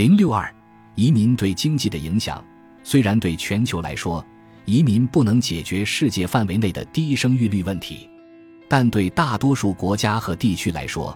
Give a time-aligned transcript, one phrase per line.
[0.00, 0.50] 零六二，
[0.94, 2.42] 移民对经济的影响。
[2.82, 4.24] 虽然对全球来说，
[4.64, 8.08] 移民不能解决世界范围内的低生育率问题，
[8.66, 11.14] 但对大多数国家和地区来说，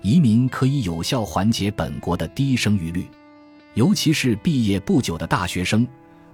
[0.00, 3.06] 移民可以有效缓解本国的低生育率。
[3.74, 5.86] 尤其是毕业不久的大学生，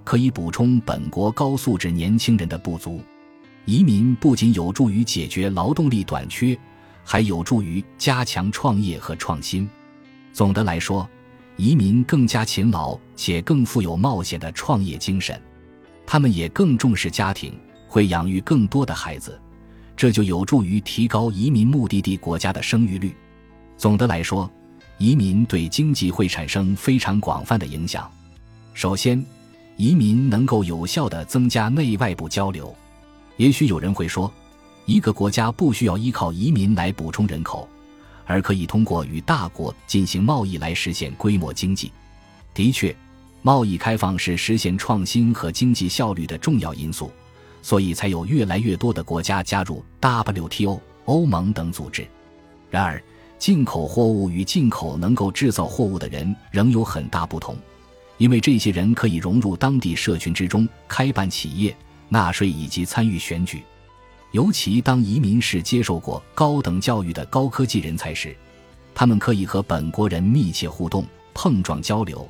[0.04, 3.02] 可以补充本国高素质年轻人的不足。
[3.64, 6.56] 移民不仅有助于解决劳动力短缺，
[7.02, 9.68] 还有助于加强创业和创新。
[10.32, 11.10] 总的来说，
[11.60, 15.38] 移民更加勤劳且更富有冒险的创业精神，
[16.06, 17.52] 他们也更重视家庭，
[17.86, 19.38] 会养育更多的孩子，
[19.94, 23.14] 这就有助于提高移民目的地国家的生育率。
[23.76, 24.50] 总的来说，
[24.96, 28.10] 移民对经济会产生非常广泛的影响。
[28.72, 29.22] 首先，
[29.76, 32.74] 移民能够有效地增加内外部交流。
[33.36, 34.32] 也许有人会说，
[34.86, 37.68] 一个国家不需要依靠移民来补充人口。
[38.30, 41.90] 而可以通过与大国进行贸易来实现规模经济。
[42.54, 42.94] 的确，
[43.42, 47.10] 贸易开放是实现创新和经济效率的重要因素，
[47.60, 52.06] 所以才有越来越多的国家加入 WTO、欧盟等组织。
[52.70, 53.02] 然而，
[53.36, 57.56] 进口货物与进口能够制造货物的人仍有很大不同，
[58.16, 61.76] 因为这些人可以融入当地社群之中，开办企业、
[62.08, 63.64] 纳税以及参与选举。
[64.32, 68.36] 尤其当移民是接受过高等教育的高科技人才时，
[68.94, 71.04] 他们可以和本国人密切互动、
[71.34, 72.28] 碰撞交流，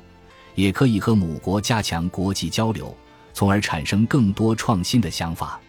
[0.55, 2.95] 也可以和母国加强国际交流，
[3.33, 5.59] 从而产生更多创新的想法。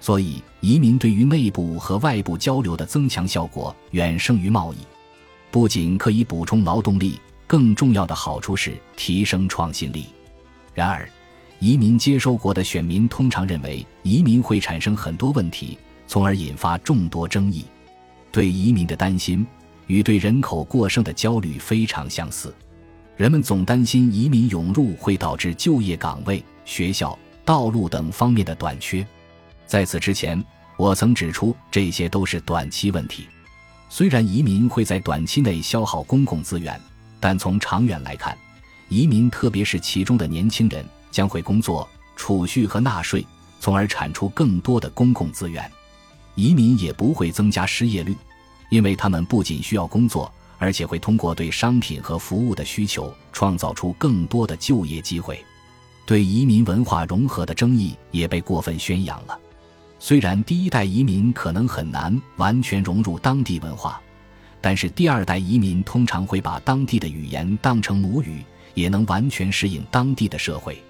[0.00, 4.78] 所以，移民对于内部和外部交流的增强效果远胜于贸易。
[5.50, 10.06] 不仅可以补充劳动力，更重要的好处是提升创新力。
[10.72, 11.08] 然而，
[11.60, 17.66] 移民接收国的选民通常认为移民会产生很多问题，从而引发众多争议。
[18.32, 19.46] 对移民的担心
[19.86, 22.54] 与对人口过剩的焦虑非常相似。
[23.14, 29.06] 人们总担心移民涌入会导致就业岗位、学校、道路等方面的短缺。
[29.66, 30.42] 在此之前，
[30.78, 33.26] 我曾指出这些都是短期问题。
[33.90, 36.80] 虽然移民会在短期内消耗公共资源，
[37.20, 38.34] 但从长远来看，
[38.88, 40.82] 移民特别是其中的年轻人。
[41.10, 43.26] 将会工作、储蓄和纳税，
[43.58, 45.70] 从而产出更多的公共资源。
[46.34, 48.16] 移民也不会增加失业率，
[48.70, 55.44] 因为他们不仅需要工作，而且会通过对商品和服务的需求，创造出更多的就业机会。
[56.06, 59.38] 对移民文化融合的争议也被过分宣扬了。
[59.98, 64.00] 虽然第一代移民可能很难完全融入当地文化，
[64.60, 68.42] 但是第二代移民通常会把当地的语言当成母语，
[68.74, 70.82] 也能完全适应当地的社会。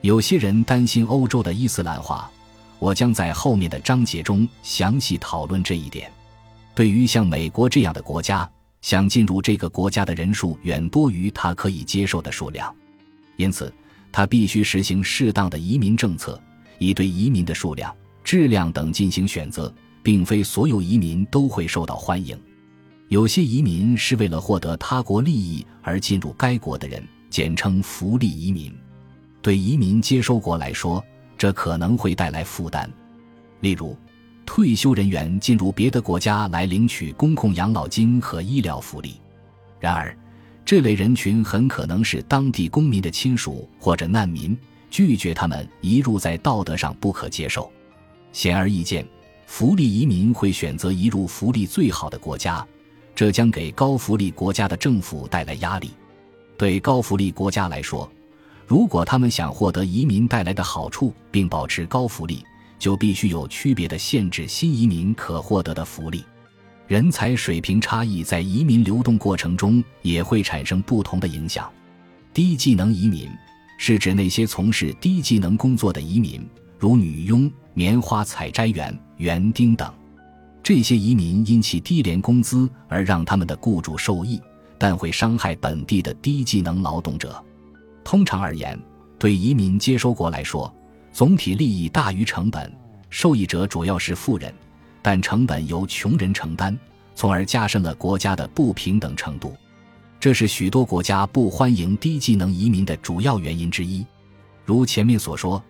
[0.00, 2.30] 有些人担心欧洲的伊斯兰化，
[2.78, 6.10] 我将在后面的章节中详细讨论这一点。
[6.74, 8.48] 对于像美国这样的国家，
[8.80, 12.74] 想进入这个国家的人数远多于他可以接受的数量，
[13.36, 13.72] 因此
[14.12, 16.40] 他必须实行适当的移民政策，
[16.78, 19.72] 以对移民的数量、质量等进行选择。
[20.00, 22.40] 并非所有移民都会受到欢迎，
[23.08, 28.72] 有些移民是为了获得他国利益而进入该国的人，简称福利移民。
[29.40, 31.04] 对移民接收国来说，
[31.36, 32.90] 这可能会带来负担。
[33.60, 33.96] 例如，
[34.44, 39.20] 退休人员进入别的国家来领取公共养老金和医疗福利。
[39.78, 40.16] 然而，
[40.64, 44.56] 这类人群很可能是当地公民的亲属或者难民，
[44.90, 47.70] 拒绝他们移入在道德上不可接受。
[48.32, 49.06] 显而易见，
[49.46, 52.66] 福利移民会选择移入福利最好的国家，
[53.14, 55.90] 这将给高福利国家的政府带来压力。
[56.56, 58.10] 对高福利国家来说，
[58.68, 62.44] 如果他们想获得移民带来的好处并保持高福利，
[62.78, 66.22] 就必须有区别的限制新移民可获得的福利。
[66.86, 71.66] 人才水平差异在移民流动过程中也会产生不同的影响。
[72.34, 73.26] 低技能移民
[73.78, 76.46] 是指那些从事低技能工作的移民，
[76.78, 79.90] 如女佣、棉花采摘员、园丁等。
[80.62, 84.38] 这些移民因其低廉工资而让他们的雇主受益，
[84.76, 87.42] 但会伤害本地的低技能劳动者。
[88.08, 88.80] 通常而言，
[89.18, 90.74] 对移民接收国来说，
[91.12, 92.72] 总体利益大于成本，
[93.10, 94.50] 受益者主要是富人，
[95.02, 96.74] 但成本由穷人承担，
[97.14, 99.54] 从而加深了国家的不平等程度。
[100.18, 104.02] 这是许多国家不欢迎低技能移民的主要原因之一。
[104.64, 105.62] 如前面所说，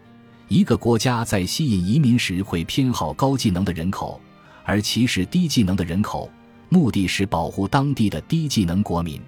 [0.47, 4.21] 一个国家在吸引移民时会偏好高技能的人口，
[4.63, 6.31] 而歧视低技能的人口，
[6.69, 9.21] 目的是保护当地的低技能国民。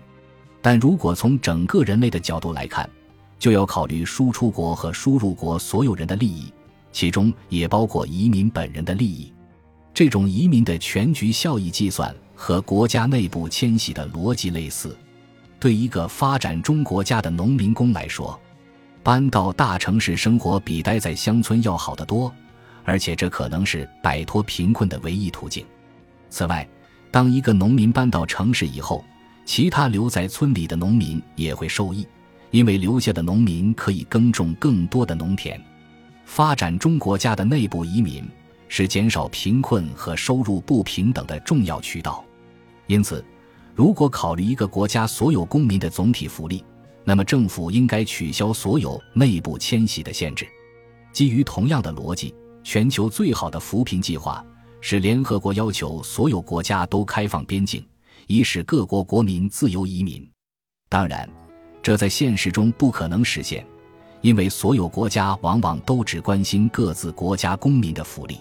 [0.62, 2.88] 但如果从整个人类的角度来看，
[3.40, 6.52] 就要考虑输出国和输入国所有人的利益，
[6.92, 9.32] 其中也包括移民本人的利益。
[9.94, 14.96] 这种移民的全局效益计算和国家内部迁徙的逻辑类似。
[15.58, 18.38] 对一个发展中国家的农民工来说，
[19.02, 22.32] 搬到大城市生活比待在乡村要好得多，
[22.84, 25.64] 而且这可能是摆脱贫困的唯一途径。
[26.28, 26.66] 此外，
[27.10, 29.04] 当一个农民搬到城市以后，
[29.46, 32.06] 其他留在村里的农民也会受益，
[32.50, 35.60] 因为留下的农民可以耕种更多的农田。
[36.24, 38.24] 发展中国家的内部移民
[38.68, 42.24] 是减少贫困和收入不平等的重要渠道。
[42.86, 43.24] 因此，
[43.74, 46.64] 如果考虑一个国家所有公民的总体福利，
[47.04, 50.46] 那么政府应该取消所有内部迁徙的限制。
[51.12, 54.44] 基于同样的逻辑，全球最好的扶贫计划
[54.80, 57.84] 是联合国要求所有国家都开放边境。
[58.26, 60.24] 以使各国国民自由移民，
[60.88, 61.28] 当然，
[61.82, 63.64] 这在现实中不可能实现，
[64.20, 68.38] 因为所有国家往往都只关心各自国家公民的福利。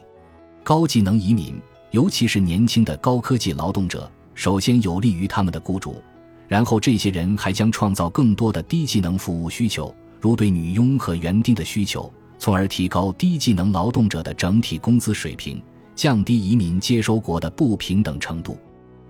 [0.64, 1.60] 高技能移民，
[1.92, 6.02] 尤其是年轻的高科技劳动者，首先有利于他们的雇主，
[6.48, 15.62] 然后这些人还将创造更多的低技能服务需求，如对女佣和园丁的需求，从而提高低技能劳动者的整体工资水平，
[15.96, 18.58] 降低移民接收国的不平等程度。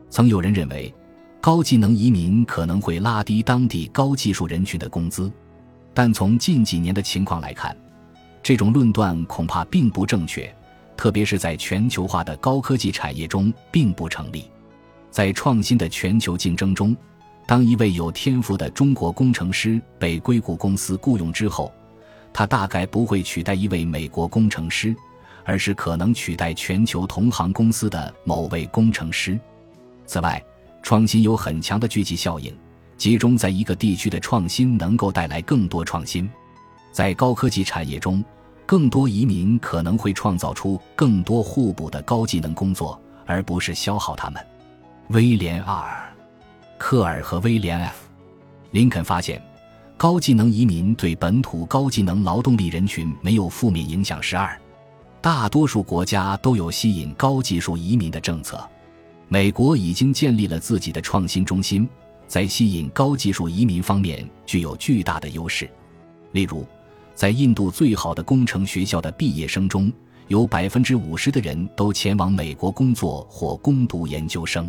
[0.09, 0.93] 曾有人认为，
[1.41, 5.31] 高技能移民可能会拉低当地高技术人群的工资，
[5.93, 7.75] 但从近几年的情况来看，
[8.43, 10.53] 这种论断恐怕并不正确，
[10.97, 14.51] 特别是在全球化的高科技产业中并不成立。
[15.09, 16.95] 在创新的全球竞争中，
[17.47, 21.71] 当一位有天赋的中国工程师被硅谷公司雇佣之后，
[22.33, 24.93] 他大概不会取代一位美国工程师，
[25.45, 29.39] 而是可能取代全球同行公司的某位工程师。
[30.05, 30.43] 此外，
[30.81, 32.55] 创新有很强的聚集效应，
[32.97, 36.29] 集中在一个地区的创新能够带来更多创新。
[36.91, 38.23] 在高科技产业中，
[38.65, 44.43] 更多移民可能会创造出更多互补的高技能工作，而不是消耗他们。
[45.09, 45.85] 威廉 ·R·
[46.77, 47.91] 科尔和威廉 ·F·
[48.71, 49.41] 林肯发现，
[49.97, 54.21] 高技能移民对本土高技能劳动力人群没有负面影响。
[54.21, 54.59] 十二，
[55.21, 58.67] 大多数国家都有吸引高技术移民的政策。
[59.31, 61.87] 美国已经建立了自己的创新中心，
[62.27, 65.69] 在吸引高技术移民方面具有巨大的优势。
[66.31, 66.65] 例如，
[67.13, 69.93] 在印度最好的工程学校的毕业生中，
[70.29, 74.67] 有百分之五十的人都前往美国工作或攻读研究生。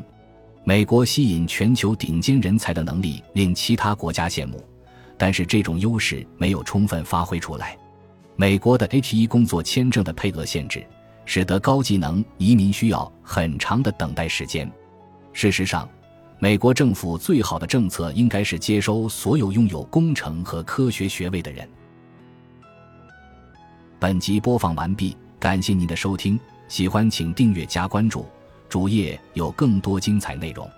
[0.62, 4.62] 美国吸引全球顶尖人才的能力令其他国家羡慕，
[5.16, 7.78] 但是这种优势没有充分发挥出来。
[8.36, 10.84] 美国的 H-1 工作签证的配额限制。
[11.24, 14.70] 使得高技能移民需要很长的等待时间。
[15.32, 15.88] 事实上，
[16.38, 21.68] 美国政府最好的政策应该是接收所有拥有工程和科学学位的人。
[23.98, 28.26] 本集播放完毕，感谢您的收听，喜欢请订阅加关注，
[28.68, 30.68] 主页有更多精彩内容。